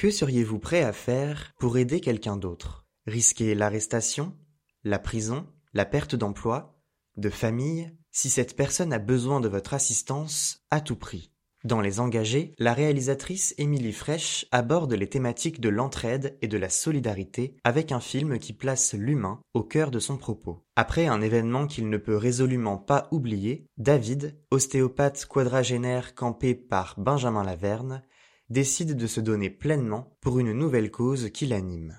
Que 0.00 0.10
seriez-vous 0.10 0.58
prêt 0.58 0.82
à 0.82 0.94
faire 0.94 1.52
pour 1.58 1.76
aider 1.76 2.00
quelqu'un 2.00 2.38
d'autre? 2.38 2.86
Risquer 3.06 3.54
l'arrestation, 3.54 4.34
la 4.82 4.98
prison, 4.98 5.46
la 5.74 5.84
perte 5.84 6.14
d'emploi, 6.14 6.80
de 7.18 7.28
famille, 7.28 7.94
si 8.10 8.30
cette 8.30 8.56
personne 8.56 8.94
a 8.94 8.98
besoin 8.98 9.42
de 9.42 9.48
votre 9.48 9.74
assistance 9.74 10.64
à 10.70 10.80
tout 10.80 10.96
prix. 10.96 11.34
Dans 11.64 11.82
Les 11.82 12.00
Engagés, 12.00 12.54
la 12.56 12.72
réalisatrice 12.72 13.54
Émilie 13.58 13.92
Fraîche 13.92 14.46
aborde 14.52 14.94
les 14.94 15.10
thématiques 15.10 15.60
de 15.60 15.68
l'entraide 15.68 16.38
et 16.40 16.48
de 16.48 16.56
la 16.56 16.70
solidarité 16.70 17.54
avec 17.64 17.92
un 17.92 18.00
film 18.00 18.38
qui 18.38 18.54
place 18.54 18.94
l'humain 18.94 19.42
au 19.52 19.62
cœur 19.62 19.90
de 19.90 19.98
son 19.98 20.16
propos. 20.16 20.64
Après 20.76 21.08
un 21.08 21.20
événement 21.20 21.66
qu'il 21.66 21.90
ne 21.90 21.98
peut 21.98 22.16
résolument 22.16 22.78
pas 22.78 23.06
oublier, 23.10 23.66
David, 23.76 24.40
ostéopathe 24.50 25.26
quadragénaire 25.26 26.14
campé 26.14 26.54
par 26.54 26.94
Benjamin 26.98 27.44
Laverne, 27.44 28.02
décide 28.50 28.96
de 28.96 29.06
se 29.06 29.20
donner 29.20 29.48
pleinement 29.48 30.16
pour 30.20 30.40
une 30.40 30.52
nouvelle 30.52 30.90
cause 30.90 31.30
qui 31.32 31.46
l'anime. 31.46 31.96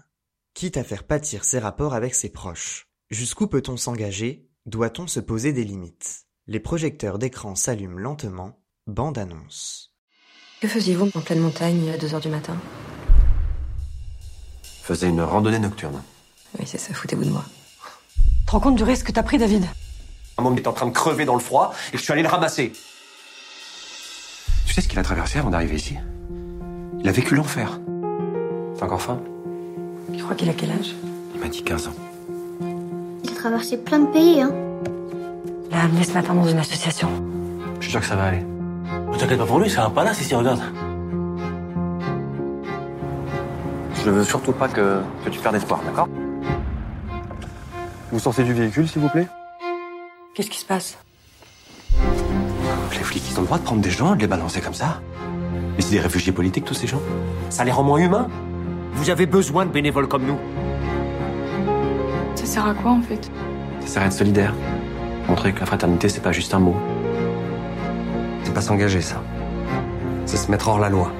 Quitte 0.54 0.76
à 0.76 0.84
faire 0.84 1.06
pâtir 1.06 1.46
ses 1.46 1.60
rapports 1.60 1.94
avec 1.94 2.14
ses 2.14 2.30
proches. 2.30 2.88
Jusqu'où 3.10 3.48
peut-on 3.48 3.78
s'engager? 3.78 4.50
Doit-on 4.66 5.08
se 5.08 5.22
poser 5.22 5.54
des 5.54 5.64
limites? 5.64 6.26
Les 6.48 6.60
projecteurs 6.60 7.20
d'écran 7.20 7.56
s'allument 7.56 7.98
lentement 7.98 8.60
Bande 8.86 9.18
annonce. 9.18 9.96
Que 10.62 10.68
faisiez-vous 10.68 11.10
en 11.16 11.22
pleine 11.22 11.40
montagne 11.40 11.90
à 11.90 11.98
2 11.98 12.14
heures 12.14 12.20
du 12.20 12.28
matin? 12.28 12.58
Faisais 14.84 15.08
une 15.08 15.22
randonnée 15.22 15.60
nocturne. 15.60 16.04
Oui, 16.60 16.66
c'est 16.68 16.78
ça, 16.78 16.94
foutez-vous 16.94 17.24
de 17.24 17.30
moi. 17.30 17.46
Tu 18.42 18.46
te 18.46 18.52
rends 18.52 18.60
compte 18.60 18.76
du 18.76 18.84
risque 18.84 19.08
que 19.08 19.12
t'as 19.14 19.24
pris, 19.24 19.38
David? 19.38 19.66
Un 20.38 20.46
homme 20.46 20.58
est 20.58 20.68
en 20.68 20.74
train 20.74 20.88
de 20.88 20.92
crever 20.92 21.24
dans 21.24 21.36
le 21.36 21.40
froid 21.40 21.74
et 21.94 21.98
je 21.98 22.04
suis 22.04 22.12
allé 22.12 22.24
le 22.24 22.28
ramasser. 22.28 22.74
Tu 24.66 24.74
sais 24.74 24.82
ce 24.82 24.90
qu'il 24.90 25.00
a 25.00 25.04
traversé 25.04 25.40
avant 25.40 25.50
d'arriver 25.50 25.78
ici? 25.78 25.96
Il 27.04 27.10
a 27.10 27.12
vécu 27.12 27.36
l'enfer. 27.36 27.80
T'as 28.78 28.86
encore 28.86 29.02
faim 29.02 29.20
Tu 30.16 30.22
crois 30.24 30.36
qu'il 30.36 30.50
a 30.50 30.54
quel 30.54 30.70
âge? 30.72 30.96
Il 31.34 31.42
m'a 31.42 31.48
dit 31.48 31.64
15 31.64 31.88
ans. 31.88 31.94
Il 33.24 33.32
a 33.32 33.36
traversé 33.36 33.78
plein 33.78 34.00
de 34.00 34.06
pays, 34.08 34.40
hein. 34.42 34.52
Il 35.72 35.76
a 35.76 35.82
amené 35.82 36.04
ce 36.04 36.14
matin 36.14 36.36
dans 36.36 36.46
une 36.48 36.60
association. 36.60 37.10
Je 37.80 37.84
suis 37.84 37.92
sûr 37.92 38.02
que 38.02 38.06
ça 38.06 38.16
va 38.16 38.26
aller. 38.26 38.46
Ne 39.12 39.18
t'inquiète 39.18 39.40
pas 39.40 39.46
pour 39.46 39.60
lui, 39.60 39.70
ça 39.70 39.82
va 39.82 39.90
pas 39.90 40.04
là 40.04 40.14
si 40.14 40.24
s'y 40.24 40.36
regarde. 40.36 40.62
Je 44.04 44.10
ne 44.10 44.16
veux 44.16 44.24
surtout 44.24 44.52
pas 44.52 44.68
que, 44.68 45.02
que 45.26 45.30
tu 45.30 45.40
perdes 45.40 45.56
espoir, 45.56 45.82
d'accord? 45.84 46.08
Vous 48.12 48.20
sortez 48.20 48.44
du 48.44 48.54
véhicule, 48.54 48.88
s'il 48.88 49.02
vous 49.02 49.10
plaît? 49.10 49.28
Qu'est-ce 50.36 50.50
qui 50.50 50.60
se 50.60 50.66
passe? 50.66 50.98
Les 52.92 53.04
flics, 53.04 53.24
ils 53.32 53.38
ont 53.38 53.42
le 53.42 53.48
droit 53.48 53.58
de 53.58 53.64
prendre 53.64 53.82
des 53.82 53.90
gens 53.90 54.14
et 54.14 54.18
de 54.18 54.22
les 54.22 54.28
balancer 54.28 54.62
comme 54.62 54.74
ça 54.74 55.02
Mais 55.76 55.82
c'est 55.82 55.92
des 55.92 56.00
réfugiés 56.00 56.32
politiques, 56.32 56.66
tous 56.66 56.74
ces 56.74 56.88
gens 56.88 57.02
Ça 57.50 57.64
les 57.64 57.72
rend 57.72 57.84
moins 57.84 58.00
humains 58.00 58.28
Vous 58.94 59.10
avez 59.10 59.26
besoin 59.26 59.66
de 59.66 59.72
bénévoles 59.72 60.08
comme 60.08 60.26
nous. 60.26 60.38
Ça 62.36 62.46
sert 62.46 62.68
à 62.68 62.74
quoi 62.74 62.92
en 62.92 63.02
fait? 63.02 63.32
Ça 63.82 63.88
sert 63.88 64.04
à 64.04 64.06
être 64.08 64.14
solidaire. 64.14 64.54
Montrer 65.28 65.54
que 65.54 65.60
la 65.60 65.66
fraternité, 65.66 66.10
c'est 66.10 66.22
pas 66.22 66.32
juste 66.32 66.54
un 66.54 66.60
mot. 66.60 66.76
C'est 68.44 68.54
pas 68.54 68.62
s'engager, 68.62 69.02
ça. 69.02 69.22
C'est 70.26 70.38
se 70.38 70.50
mettre 70.52 70.68
hors 70.68 70.80
la 70.80 70.90
loi. 70.90 71.12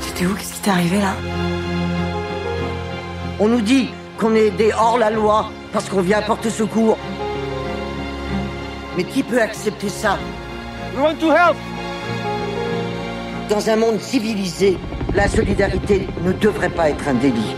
C'était 0.00 0.26
où? 0.26 0.34
Qu'est-ce 0.34 0.54
qui 0.54 0.60
t'est 0.60 0.70
arrivé 0.70 0.98
là? 0.98 1.14
On 3.40 3.48
nous 3.48 3.60
dit 3.60 3.88
qu'on 4.18 4.34
est 4.34 4.50
des 4.50 4.72
hors 4.72 4.98
la 4.98 5.10
loi 5.10 5.46
parce 5.72 5.88
qu'on 5.88 6.00
vient 6.02 6.18
apporter 6.18 6.50
secours. 6.50 6.96
Mais 8.96 9.04
qui 9.04 9.22
peut 9.22 9.40
accepter 9.40 9.88
ça? 9.88 10.18
Dans 13.48 13.70
un 13.70 13.76
monde 13.76 13.98
civilisé, 13.98 14.76
la 15.14 15.26
solidarité 15.26 16.06
ne 16.22 16.32
devrait 16.32 16.68
pas 16.68 16.90
être 16.90 17.08
un 17.08 17.14
délit. 17.14 17.56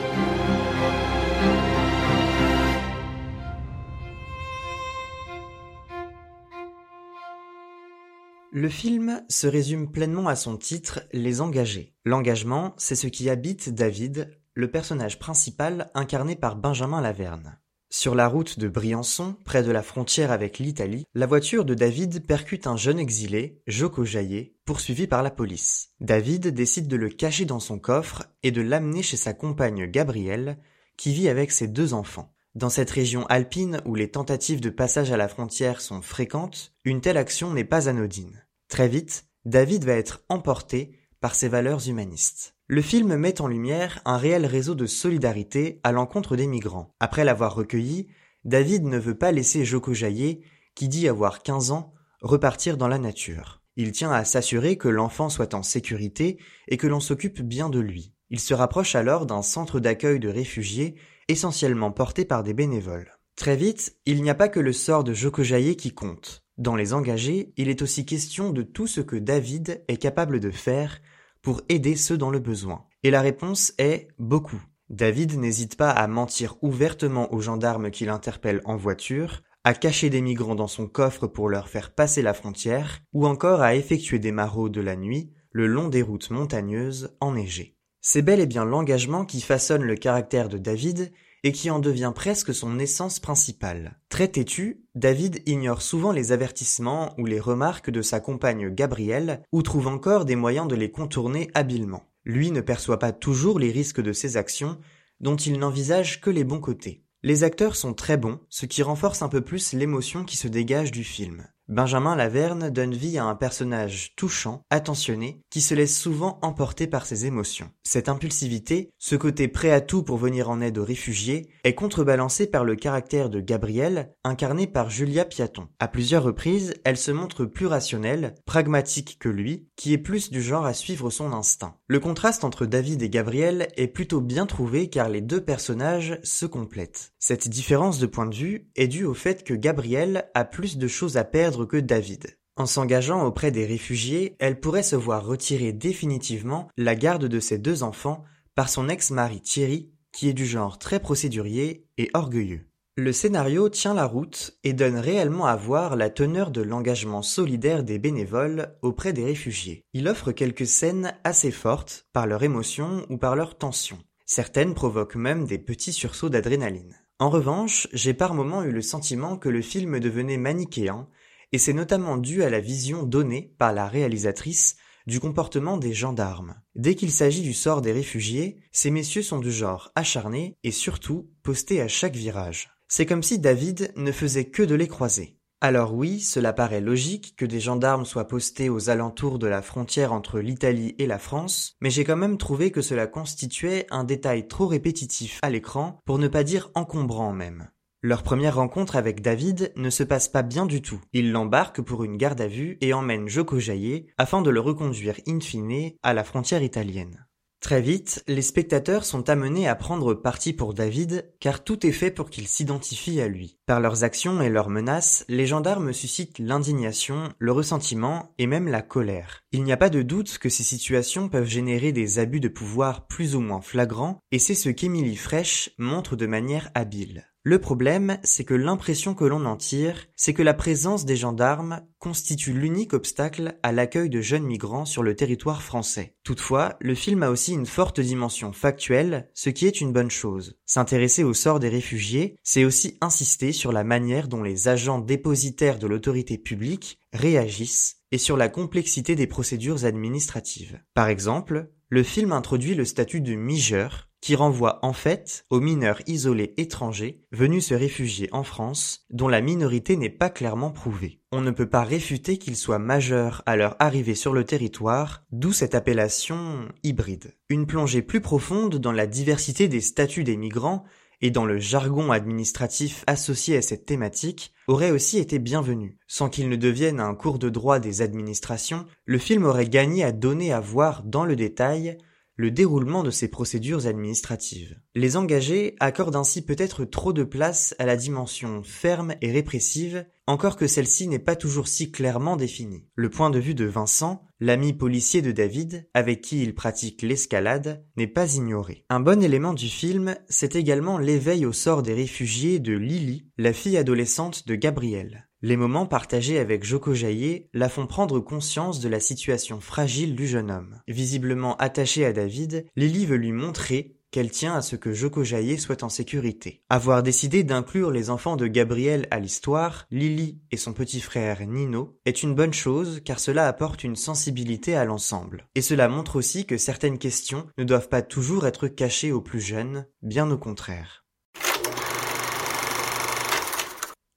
Le 8.53 8.69
film 8.69 9.23
se 9.29 9.49
résume 9.49 9.91
pleinement 9.91 10.29
à 10.29 10.37
son 10.37 10.57
titre 10.57 11.01
Les 11.13 11.41
engagés. 11.41 11.97
L'engagement, 12.05 12.73
c'est 12.77 12.95
ce 12.95 13.09
qui 13.09 13.29
habite 13.29 13.75
David, 13.75 14.31
le 14.55 14.71
personnage 14.71 15.19
principal 15.19 15.91
incarné 15.95 16.37
par 16.37 16.55
Benjamin 16.55 17.01
Laverne. 17.01 17.59
Sur 17.97 18.17
la 18.17 18.27
route 18.27 18.59
de 18.59 18.67
Briançon, 18.67 19.37
près 19.45 19.63
de 19.63 19.71
la 19.71 19.85
frontière 19.85 20.33
avec 20.33 20.59
l'Italie, 20.59 21.07
la 21.15 21.27
voiture 21.27 21.65
de 21.65 21.75
David 21.75 22.27
percute 22.27 22.67
un 22.67 22.77
jeune 22.77 22.99
exilé, 22.99 23.63
Joko 23.69 24.05
Jaillet, 24.05 24.57
poursuivi 24.65 25.07
par 25.07 25.23
la 25.23 25.31
police. 25.31 25.91
David 26.01 26.49
décide 26.49 26.89
de 26.89 26.97
le 26.97 27.09
cacher 27.09 27.45
dans 27.45 27.61
son 27.61 27.79
coffre 27.79 28.25
et 28.43 28.51
de 28.51 28.63
l'amener 28.63 29.05
chez 29.05 29.17
sa 29.17 29.33
compagne 29.33 29.87
Gabrielle, 29.87 30.59
qui 30.97 31.13
vit 31.13 31.29
avec 31.29 31.53
ses 31.53 31.69
deux 31.69 31.95
enfants. 31.95 32.35
Dans 32.57 32.69
cette 32.69 32.91
région 32.91 33.27
alpine 33.27 33.81
où 33.85 33.95
les 33.95 34.11
tentatives 34.11 34.61
de 34.61 34.71
passage 34.71 35.13
à 35.13 35.17
la 35.17 35.29
frontière 35.29 35.81
sont 35.81 36.03
fréquentes, 36.03 36.73
une 36.83 37.01
telle 37.01 37.17
action 37.17 37.53
n'est 37.53 37.63
pas 37.63 37.89
anodine. 37.89 38.45
Très 38.67 38.89
vite, 38.89 39.27
David 39.45 39.85
va 39.85 39.93
être 39.93 40.25
emporté 40.29 40.99
par 41.21 41.37
ses 41.37 41.49
valeurs 41.49 41.89
humanistes. 41.89 42.54
Le 42.67 42.81
film 42.81 43.17
met 43.17 43.43
en 43.43 43.47
lumière 43.47 44.01
un 44.07 44.17
réel 44.17 44.47
réseau 44.47 44.75
de 44.75 44.87
solidarité 44.87 45.81
à 45.83 45.93
l'encontre 45.93 46.35
des 46.35 46.47
migrants. 46.47 46.95
Après 46.99 47.23
l'avoir 47.23 47.55
recueilli, 47.55 48.07
David 48.47 48.85
ne 48.85 48.97
veut 48.97 49.19
pas 49.19 49.33
laisser 49.33 49.67
Joko 49.67 49.93
Jaillet, 49.93 50.41
qui 50.75 50.89
dit 50.89 51.07
avoir 51.07 51.43
15 51.43 51.73
ans, 51.73 51.93
repartir 52.23 52.79
dans 52.79 52.89
la 52.89 52.99
nature. 52.99 53.61
Il 53.77 53.93
tient 53.93 54.13
à 54.13 54.25
s'assurer 54.25 54.79
que 54.79 54.89
l'enfant 54.89 55.29
soit 55.29 55.53
en 55.53 55.63
sécurité 55.63 56.39
et 56.67 56.79
que 56.79 56.87
l'on 56.87 57.01
s'occupe 57.01 57.43
bien 57.43 57.69
de 57.69 57.81
lui. 57.81 58.15
Il 58.31 58.41
se 58.41 58.55
rapproche 58.55 58.95
alors 58.95 59.27
d'un 59.27 59.43
centre 59.43 59.79
d'accueil 59.79 60.19
de 60.19 60.31
réfugiés 60.31 60.95
essentiellement 61.29 61.93
porté 61.93 62.25
par 62.25 62.43
des 62.43 62.55
bénévoles. 62.55 63.13
Très 63.37 63.57
vite, 63.57 63.99
il 64.07 64.23
n'y 64.23 64.31
a 64.31 64.35
pas 64.35 64.49
que 64.49 64.61
le 64.61 64.73
sort 64.73 65.05
de 65.05 65.13
Joko 65.13 65.43
Jaillet 65.43 65.77
qui 65.77 65.93
compte. 65.93 66.45
Dans 66.57 66.77
Les 66.77 66.95
Engagés, 66.95 67.53
il 67.59 67.69
est 67.69 67.83
aussi 67.83 68.07
question 68.07 68.53
de 68.53 68.63
tout 68.63 68.87
ce 68.87 69.03
que 69.03 69.17
David 69.17 69.85
est 69.89 69.99
capable 69.99 70.41
de 70.41 70.51
faire 70.51 71.03
pour 71.45 71.61
aider 71.69 71.95
ceux 71.95 72.19
dans 72.19 72.31
le 72.31 72.41
besoin. 72.41 72.87
Et 73.05 73.11
la 73.11 73.21
réponse 73.21 73.75
est 73.79 74.09
beaucoup. 74.19 74.61
David 74.89 75.39
n'hésite 75.39 75.77
pas 75.77 75.91
à 75.91 76.07
mentir 76.09 76.57
ouvertement 76.63 77.33
aux 77.33 77.41
gendarmes 77.41 77.91
qui 77.91 78.07
l'interpellent 78.07 78.63
en 78.65 78.77
voiture, 78.77 79.43
à 79.63 79.75
cacher 79.75 80.11
des 80.11 80.23
migrants 80.23 80.55
dans 80.55 80.67
son 80.67 80.89
coffre 80.89 81.27
pour 81.27 81.49
leur 81.49 81.69
faire 81.69 81.95
passer 81.95 82.23
la 82.23 82.35
frontière, 82.35 83.01
ou 83.13 83.27
encore 83.27 83.61
à 83.61 83.75
effectuer 83.75 84.19
des 84.19 84.33
maraudes 84.33 84.77
la 84.79 84.97
nuit 84.97 85.33
le 85.53 85.67
long 85.67 85.89
des 85.89 86.03
routes 86.03 86.31
montagneuses 86.31 87.17
enneigées. 87.21 87.77
C'est 88.01 88.23
bel 88.23 88.41
et 88.41 88.47
bien 88.47 88.65
l'engagement 88.65 89.25
qui 89.25 89.41
façonne 89.41 89.85
le 89.85 89.95
caractère 89.95 90.49
de 90.49 90.59
David 90.59 91.13
et 91.45 91.53
qui 91.53 91.71
en 91.71 91.79
devient 91.79 92.13
presque 92.15 92.55
son 92.55 92.79
essence 92.79 93.21
principale. 93.21 94.01
Très 94.09 94.29
têtu, 94.29 94.83
David 94.95 95.43
ignore 95.47 95.83
souvent 95.83 96.11
les 96.11 96.33
avertissements 96.33 97.15
ou 97.19 97.27
les 97.27 97.39
remarques 97.39 97.91
de 97.91 98.01
sa 98.01 98.19
compagne 98.19 98.71
Gabrielle, 98.71 99.43
ou 99.53 99.63
trouve 99.63 99.87
encore 99.87 100.25
des 100.25 100.37
moyens 100.37 100.67
de 100.67 100.75
les 100.75 100.91
contourner 100.91 101.51
habilement. 101.53 102.03
Lui 102.25 102.51
ne 102.51 102.63
perçoit 102.63 102.99
pas 102.99 103.13
toujours 103.13 103.59
les 103.59 103.71
risques 103.71 104.01
de 104.01 104.15
ses 104.15 104.39
actions, 104.39 104.79
dont 105.21 105.37
il 105.37 105.59
n'envisage 105.59 106.23
que 106.23 106.31
les 106.31 106.45
bons 106.45 106.61
côtés. 106.61 107.05
Les 107.23 107.45
acteurs 107.45 107.77
sont 107.77 107.93
très 107.93 108.17
bons, 108.17 108.41
ce 108.49 108.65
qui 108.65 108.83
renforce 108.83 109.21
un 109.21 109.29
peu 109.29 109.43
plus 109.43 109.75
l'émotion 109.75 110.25
qui 110.25 110.39
se 110.39 110.49
dégage 110.49 110.93
du 110.93 111.05
film. 111.05 111.47
Benjamin 111.69 112.15
Laverne 112.15 112.69
donne 112.69 112.93
vie 112.93 113.17
à 113.17 113.25
un 113.25 113.35
personnage 113.35 114.13
touchant, 114.17 114.61
attentionné, 114.69 115.41
qui 115.49 115.63
se 115.63 115.75
laisse 115.75 115.99
souvent 115.99 116.39
emporter 116.43 116.87
par 116.87 117.07
ses 117.07 117.25
émotions. 117.25 117.71
Cette 117.83 118.11
impulsivité, 118.11 118.91
ce 118.99 119.17
côté 119.17 119.49
prêt 119.49 119.71
à 119.71 119.81
tout 119.81 120.03
pour 120.03 120.19
venir 120.19 120.51
en 120.51 120.61
aide 120.61 120.77
aux 120.77 120.85
réfugiés, 120.85 121.49
est 121.65 121.75
contrebalancé 121.75 122.47
par 122.47 122.65
le 122.65 122.77
caractère 122.77 123.31
de 123.31 123.41
Gabrielle, 123.41 124.13
incarné 124.25 124.67
par 124.67 124.91
Julia 124.91 125.25
Piaton. 125.25 125.69
À 125.79 125.89
plusieurs 125.89 126.25
reprises, 126.25 126.75
elle 126.85 126.99
se 126.99 127.13
montre 127.13 127.47
plus 127.47 127.67
rationnelle, 127.67 128.35
pragmatique 128.45 129.17
que 129.19 129.31
lui, 129.31 129.67
qui 129.75 129.95
est 129.95 129.99
plus 129.99 130.31
du 130.31 130.43
genre 130.43 130.67
à 130.67 130.75
suivre 130.75 131.09
son 131.09 131.33
instinct. 131.33 131.77
Le 131.87 131.99
contraste 131.99 132.45
entre 132.45 132.67
David 132.67 133.01
et 133.03 133.09
Gabrielle 133.09 133.69
est 133.77 133.87
plutôt 133.87 134.21
bien 134.21 134.45
trouvé 134.45 134.91
car 134.91 135.09
les 135.09 135.23
deux 135.23 135.41
personnages 135.41 136.19
se 136.25 136.45
complètent. 136.45 137.13
Cette 137.19 137.49
différence 137.49 137.99
de 137.99 138.07
point 138.07 138.27
de 138.27 138.35
vue 138.35 138.69
est 138.77 138.89
due 138.89 139.07
au 139.07 139.15
fait 139.15 139.45
que 139.45 139.55
Gabrielle 139.55 140.29
a 140.35 140.45
plus 140.45 140.77
de 140.77 140.89
choses 140.89 141.17
à 141.17 141.25
perdre 141.25 141.54
que 141.63 141.77
David. 141.77 142.37
En 142.57 142.67
s'engageant 142.67 143.25
auprès 143.25 143.51
des 143.51 143.67
réfugiés, 143.67 144.37
elle 144.39 144.61
pourrait 144.61 144.83
se 144.83 144.97
voir 144.97 145.25
retirer 145.25 145.73
définitivement 145.73 146.69
la 146.77 146.95
garde 146.95 147.27
de 147.27 147.41
ses 147.41 147.59
deux 147.59 147.83
enfants 147.83 148.25
par 148.55 148.69
son 148.69 148.89
ex-mari 148.89 149.41
Thierry, 149.41 149.91
qui 150.13 150.29
est 150.29 150.35
du 150.35 150.47
genre 150.47 150.79
très 150.79 151.01
procédurier 151.01 151.87
et 151.99 152.11
orgueilleux. 152.15 152.67
Le 152.97 153.13
scénario 153.13 153.69
tient 153.69 153.95
la 153.95 154.07
route 154.07 154.57
et 154.63 154.73
donne 154.73 154.97
réellement 154.97 155.47
à 155.47 155.57
voir 155.57 155.97
la 155.97 156.11
teneur 156.11 156.53
de 156.53 156.63
l'engagement 156.63 157.23
solidaire 157.23 157.83
des 157.83 157.99
bénévoles 157.99 158.77
auprès 158.83 159.13
des 159.13 159.25
réfugiés. 159.25 159.83
Il 159.95 160.07
offre 160.07 160.31
quelques 160.31 160.67
scènes 160.67 161.13
assez 161.25 161.51
fortes 161.51 162.07
par 162.13 162.29
leur 162.29 162.45
émotion 162.45 163.05
ou 163.11 163.17
par 163.17 163.35
leur 163.35 163.59
tension. 163.59 163.99
Certaines 164.27 164.75
provoquent 164.75 165.17
même 165.17 165.45
des 165.45 165.59
petits 165.59 165.93
sursauts 165.93 166.29
d'adrénaline. 166.29 166.95
En 167.19 167.31
revanche, 167.31 167.89
j'ai 167.93 168.15
par 168.15 168.33
moments 168.33 168.63
eu 168.63 168.71
le 168.71 168.83
sentiment 168.83 169.37
que 169.37 169.49
le 169.49 169.61
film 169.61 169.99
devenait 169.99 170.37
manichéen 170.37 171.09
et 171.55 171.59
c'est 171.59 171.73
notamment 171.73 172.17
dû 172.17 172.43
à 172.43 172.51
la 172.51 172.59
vision 172.59 173.05
donnée 173.05 173.55
par 173.59 173.73
la 173.73 173.87
réalisatrice 173.87 174.75
du 175.07 175.21
comportement 175.21 175.77
des 175.77 175.93
gendarmes. 175.93 176.57
Dès 176.75 176.97
qu'il 176.97 177.13
s'agit 177.13 177.43
du 177.43 177.55
sort 177.55 177.81
des 177.81 177.93
réfugiés, 177.93 178.59
ces 178.73 178.91
messieurs 178.91 179.23
sont 179.23 179.39
du 179.39 179.53
genre 179.53 179.93
acharnés 179.95 180.57
et 180.65 180.73
surtout 180.73 181.31
postés 181.45 181.81
à 181.81 181.87
chaque 181.87 182.17
virage. 182.17 182.71
C'est 182.89 183.07
comme 183.07 183.23
si 183.23 183.39
David 183.39 183.93
ne 183.95 184.11
faisait 184.11 184.47
que 184.47 184.65
de 184.65 184.75
les 184.75 184.89
croiser. 184.89 185.39
Alors 185.61 185.95
oui, 185.95 186.19
cela 186.19 186.53
paraît 186.53 186.81
logique 186.81 187.37
que 187.37 187.47
des 187.47 187.61
gendarmes 187.61 188.05
soient 188.05 188.27
postés 188.27 188.69
aux 188.69 188.91
alentours 188.91 189.39
de 189.39 189.47
la 189.47 189.63
frontière 189.63 190.13
entre 190.13 190.41
l'Italie 190.41 190.97
et 190.99 191.07
la 191.07 191.21
France, 191.21 191.77
mais 191.81 191.91
j'ai 191.91 192.03
quand 192.03 192.17
même 192.17 192.37
trouvé 192.37 192.73
que 192.73 192.83
cela 192.83 193.07
constituait 193.07 193.87
un 193.91 194.03
détail 194.03 194.49
trop 194.49 194.67
répétitif 194.67 195.39
à 195.43 195.51
l'écran, 195.51 196.01
pour 196.05 196.19
ne 196.19 196.27
pas 196.27 196.43
dire 196.43 196.73
encombrant 196.75 197.33
même. 197.33 197.69
Leur 198.07 198.23
première 198.23 198.57
rencontre 198.57 198.97
avec 198.97 199.23
David 199.23 199.73
ne 199.77 199.89
se 199.89 200.03
passe 200.03 200.29
pas 200.29 200.43
bien 200.43 200.67
du 200.67 200.83
tout. 200.83 201.01
Il 201.15 201.33
l'embarque 201.33 201.81
pour 201.81 202.05
une 202.05 202.19
garde 202.19 202.43
à 202.43 202.47
vue 202.47 202.77
et 202.83 202.93
emmène 202.93 203.31
Joko 203.31 203.59
Jaillet 203.59 204.09
afin 204.19 204.43
de 204.43 204.51
le 204.51 204.61
reconduire 204.61 205.15
in 205.27 205.41
fine 205.41 205.93
à 206.03 206.13
la 206.13 206.23
frontière 206.23 206.63
italienne. 206.63 207.27
Très 207.61 207.81
vite, 207.81 208.23
les 208.29 208.43
spectateurs 208.43 209.07
sont 209.07 209.31
amenés 209.31 209.67
à 209.67 209.75
prendre 209.75 210.13
parti 210.13 210.53
pour 210.53 210.75
David, 210.75 211.33
car 211.41 211.65
tout 211.65 211.87
est 211.87 211.93
fait 211.93 212.11
pour 212.11 212.29
qu'il 212.29 212.47
s'identifie 212.47 213.23
à 213.23 213.29
lui. 213.29 213.57
Par 213.65 213.81
leurs 213.81 214.05
actions 214.05 214.43
et 214.43 214.51
leurs 214.51 214.69
menaces, 214.69 215.25
les 215.31 215.47
gendarmes 215.47 215.95
suscitent 215.95 216.39
l'indignation, 216.39 217.33
le 217.39 217.53
ressentiment 217.53 218.35
et 218.37 218.47
même 218.47 218.69
la 218.69 218.83
colère. 218.83 219.45
Il 219.51 219.65
n'y 219.65 219.73
a 219.73 219.79
pas 219.79 219.89
de 219.89 220.03
doute 220.03 220.37
que 220.37 220.51
ces 220.51 220.63
situations 220.63 221.31
peuvent 221.31 221.49
générer 221.49 221.93
des 221.93 222.19
abus 222.19 222.41
de 222.41 222.49
pouvoir 222.49 223.07
plus 223.07 223.35
ou 223.35 223.41
moins 223.41 223.63
flagrants, 223.63 224.19
et 224.31 224.39
c'est 224.39 224.55
ce 224.55 224.69
qu'Émilie 224.69 225.17
Fraîche 225.17 225.71
montre 225.79 226.17
de 226.17 226.27
manière 226.27 226.71
habile. 226.75 227.31
Le 227.47 227.59
problème, 227.59 228.17
c'est 228.23 228.45
que 228.45 228.55
l'impression 228.55 229.13
que 229.13 229.27
l'on 229.27 229.45
en 229.45 229.59
tire, 229.59 230.07
c'est 230.17 230.33
que 230.33 230.43
la 230.43 230.55
présence 230.55 231.05
des 231.05 231.15
gendarmes 231.15 231.83
constitue 231.99 232.55
l'unique 232.55 232.95
obstacle 232.95 233.59
à 233.63 233.71
l'accueil 233.71 234.09
de 234.09 234.23
jeunes 234.23 234.47
migrants 234.47 234.87
sur 234.87 235.03
le 235.03 235.15
territoire 235.15 235.61
français. 235.61 236.15
Toutefois, 236.23 236.77
le 236.81 236.95
film 236.95 237.23
a 237.23 237.29
aussi 237.29 237.53
une 237.53 237.67
forte 237.67 238.01
dimension 238.01 238.55
factuelle, 238.55 239.29
ce 239.35 239.51
qui 239.51 239.67
est 239.67 239.83
une 239.83 239.93
bonne 239.93 240.11
chose. 240.11 240.57
S'intéresser 240.65 241.23
au 241.23 241.35
sort 241.35 241.61
des 241.61 241.69
réfugiés, 241.69 242.37
c'est 242.43 242.65
aussi 242.65 242.97
insister 243.03 243.53
sur 243.53 243.73
la 243.73 243.85
manière 243.85 244.29
dont 244.29 244.43
les 244.43 244.69
agents 244.69 244.99
dépositaires 244.99 245.79
de 245.79 245.87
l'autorité 245.87 246.39
publique 246.39 246.99
réagissent 247.13 247.99
et 248.11 248.17
sur 248.17 248.39
la 248.39 248.49
complexité 248.49 249.17
des 249.17 249.27
procédures 249.27 249.85
administratives. 249.85 250.81
Par 250.95 251.09
exemple, 251.09 251.69
le 251.91 252.03
film 252.03 252.33
introduit 252.33 252.75
le 252.75 252.87
statut 252.87 253.21
de 253.21 253.35
mijeur, 253.35 254.09
qui 254.25 254.37
renvoie 254.37 254.79
en 254.81 254.95
fait 254.95 255.45
aux 255.51 255.61
mineurs 255.61 256.01
isolés 256.07 256.55
étrangers 256.57 257.21
venus 257.31 257.67
se 257.67 257.75
réfugier 257.75 258.31
en 258.33 258.43
France, 258.43 259.05
dont 259.11 259.29
la 259.29 259.43
minorité 259.43 259.99
n'est 259.99 260.09
pas 260.09 260.31
clairement 260.31 260.71
prouvée. 260.71 261.21
On 261.31 261.43
ne 261.43 261.51
peut 261.51 261.69
pas 261.69 261.85
réfuter 261.85 262.39
qu'ils 262.39 262.57
soient 262.57 262.79
majeurs 262.79 263.43
à 263.45 263.55
leur 263.57 263.77
arrivée 263.81 264.15
sur 264.15 264.33
le 264.33 264.45
territoire, 264.45 265.25
d'où 265.31 265.53
cette 265.53 265.75
appellation 265.75 266.67
hybride. 266.83 267.35
Une 267.51 267.67
plongée 267.67 268.01
plus 268.01 268.23
profonde 268.23 268.77
dans 268.77 268.93
la 268.93 269.07
diversité 269.07 269.69
des 269.69 269.83
statuts 269.83 270.25
des 270.25 270.39
migrants 270.39 270.85
et 271.21 271.31
dans 271.31 271.45
le 271.45 271.59
jargon 271.59 272.11
administratif 272.11 273.05
associé 273.07 273.59
à 273.59 273.63
cette 273.63 273.85
thématique 273.85 274.55
aurait 274.69 274.91
aussi 274.91 275.19
été 275.19 275.39
bienvenue. 275.39 275.99
Sans 276.07 276.31
qu'il 276.31 276.49
ne 276.49 276.57
devienne 276.57 276.99
un 276.99 277.15
cours 277.15 277.39
de 277.39 277.51
droit 277.51 277.79
des 277.79 278.01
administrations, 278.01 278.87
le 279.05 279.19
film 279.19 279.45
aurait 279.45 279.69
gagné 279.69 280.03
à 280.03 280.13
donner 280.13 280.51
à 280.51 280.61
voir 280.61 281.03
dans 281.03 281.27
le 281.27 281.37
détail 281.37 281.99
le 282.37 282.51
déroulement 282.51 283.03
de 283.03 283.11
ces 283.11 283.29
procédures 283.29 283.87
administratives. 283.87 284.81
Les 284.95 285.17
engagés 285.17 285.77
accordent 285.81 286.17
ainsi 286.17 286.45
peut-être 286.45 286.85
trop 286.85 287.13
de 287.13 287.25
place 287.25 287.75
à 287.79 287.87
la 287.87 287.97
dimension 287.97 288.63
ferme 288.63 289.15
et 289.21 289.31
répressive, 289.31 290.07
encore 290.27 290.57
que 290.57 290.67
celle-ci 290.67 291.07
n'est 291.07 291.19
pas 291.19 291.37
toujours 291.37 291.69
si 291.69 291.91
clairement 291.91 292.37
définie. 292.37 292.87
Le 292.95 293.11
point 293.11 293.31
de 293.31 293.39
vue 293.39 293.55
de 293.55 293.67
Vincent, 293.67 294.25
l'ami 294.41 294.73
policier 294.73 295.23
de 295.23 295.33
David, 295.33 295.89
avec 295.95 296.23
qui 296.23 296.43
il 296.43 296.55
pratique 296.55 297.03
l'escalade, 297.03 297.85
n'est 297.97 298.07
pas 298.07 298.35
ignoré. 298.35 298.85
Un 298.89 299.01
bon 299.01 299.23
élément 299.23 299.53
du 299.53 299.69
film, 299.69 300.17
c'est 300.29 300.57
également 300.57 300.99
l'éveil 300.99 301.47
au 301.47 301.53
sort 301.53 301.83
des 301.83 301.95
réfugiés 301.95 302.59
de 302.59 302.73
Lily, 302.73 303.29
la 303.39 303.53
fille 303.53 303.77
adolescente 303.77 304.47
de 304.49 304.55
Gabriel. 304.55 305.29
Les 305.47 305.59
moments 305.59 305.85
partagés 305.85 306.39
avec 306.39 306.65
Joko 306.65 306.95
Jaillet 306.95 307.51
la 307.53 307.69
font 307.69 307.87
prendre 307.87 308.19
conscience 308.19 308.81
de 308.81 308.89
la 308.89 308.99
situation 308.99 309.61
fragile 309.61 310.17
du 310.17 310.27
jeune 310.27 310.51
homme. 310.51 310.81
Visiblement 310.89 311.55
attachée 311.59 312.07
à 312.07 312.15
David, 312.15 312.65
Lily 312.77 313.05
veut 313.05 313.19
lui 313.19 313.33
montrer 313.33 313.99
qu'elle 314.11 314.31
tient 314.31 314.55
à 314.55 314.63
ce 314.63 314.75
que 314.75 314.95
Joko 314.95 315.23
Jaillet 315.23 315.59
soit 315.59 315.83
en 315.83 315.91
sécurité. 315.91 316.63
Avoir 316.71 317.03
décidé 317.03 317.45
d'inclure 317.45 317.91
les 317.91 318.09
enfants 318.09 318.37
de 318.37 318.47
Gabriel 318.47 319.07
à 319.11 319.21
l'histoire, 319.21 319.85
Lily 319.91 320.39
et 320.51 320.57
son 320.57 320.73
petit 320.73 321.03
frère 321.03 321.47
Nino, 321.47 321.99
est 322.07 322.23
une 322.23 322.35
bonne 322.35 322.55
chose 322.55 323.03
car 323.05 323.21
cela 323.21 323.47
apporte 323.47 323.85
une 323.85 323.97
sensibilité 323.97 324.77
à 324.77 324.87
l'ensemble. 324.87 325.47
Et 325.55 325.61
cela 325.61 325.89
montre 325.89 326.17
aussi 326.17 326.47
que 326.47 326.57
certaines 326.57 326.97
questions 326.97 327.47
ne 327.59 327.65
doivent 327.65 327.91
pas 327.91 328.01
toujours 328.01 328.47
être 328.47 328.67
cachées 328.67 329.13
aux 329.13 329.21
plus 329.21 329.43
jeunes, 329.43 329.85
bien 330.01 330.31
au 330.31 330.39
contraire. 330.39 331.04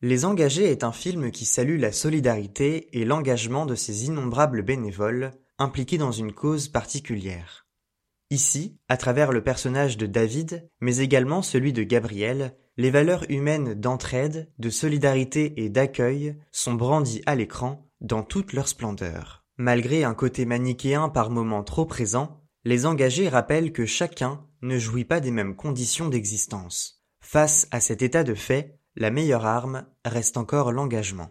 Les 0.04 0.26
Engagés 0.26 0.70
est 0.70 0.84
un 0.84 0.92
film 0.92 1.32
qui 1.32 1.46
salue 1.46 1.80
la 1.80 1.92
solidarité 1.92 2.88
et 3.00 3.04
l'engagement 3.04 3.66
de 3.66 3.74
ces 3.74 4.06
innombrables 4.06 4.62
bénévoles 4.62 5.32
impliqués 5.58 5.98
dans 5.98 6.12
une 6.12 6.34
cause 6.34 6.68
particulière. 6.68 7.66
Ici, 8.30 8.78
à 8.90 8.98
travers 8.98 9.32
le 9.32 9.44
personnage 9.44 9.98
de 9.98 10.06
David, 10.06 10.70
mais 10.82 10.98
également 10.98 11.42
celui 11.42 11.74
de 11.74 11.82
Gabriel, 11.82 12.56
les 12.78 12.92
valeurs 12.92 13.26
humaines 13.30 13.74
d'entraide, 13.74 14.52
de 14.60 14.70
solidarité 14.70 15.64
et 15.64 15.70
d'accueil 15.70 16.38
sont 16.52 16.76
brandies 16.76 17.24
à 17.26 17.34
l'écran 17.34 17.90
dans 18.00 18.22
toute 18.22 18.54
leur 18.54 18.68
splendeur. 18.68 19.46
Malgré 19.58 20.04
un 20.04 20.14
côté 20.14 20.46
manichéen 20.46 21.10
par 21.10 21.32
moments 21.32 21.64
trop 21.64 21.88
présent, 21.88 22.44
les 22.66 22.86
engagés 22.86 23.30
rappellent 23.30 23.72
que 23.72 23.88
chacun 23.88 24.46
ne 24.62 24.78
jouit 24.78 25.06
pas 25.06 25.22
des 25.22 25.32
mêmes 25.32 25.56
conditions 25.56 26.08
d'existence. 26.10 27.04
Face 27.20 27.68
à 27.72 27.80
cet 27.80 28.04
état 28.04 28.24
de 28.24 28.36
fait, 28.36 28.78
la 28.98 29.12
meilleure 29.12 29.46
arme 29.46 29.86
reste 30.04 30.38
encore 30.38 30.72
l'engagement. 30.72 31.30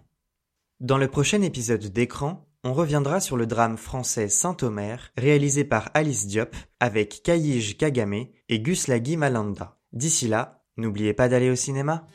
Dans 0.79 0.99
le 0.99 1.09
prochain 1.09 1.43
épisode 1.43 1.85
d'écran, 1.87 2.47
on 2.63 2.73
reviendra 2.73 3.21
sur 3.21 3.37
le 3.37 3.47
drame 3.47 3.77
français 3.77 4.29
Saint-Omer, 4.29 5.11
réalisé 5.17 5.65
par 5.65 5.91
Alice 5.95 6.27
Diop, 6.27 6.55
avec 6.79 7.23
Kaïj 7.25 7.77
Kagame 7.77 8.27
et 8.49 8.61
Gus 8.61 8.87
Lagui 8.87 9.17
Malanda. 9.17 9.79
D'ici 9.93 10.29
là, 10.29 10.63
n'oubliez 10.77 11.13
pas 11.13 11.29
d'aller 11.29 11.51
au 11.51 11.57
cinéma. 11.57 12.07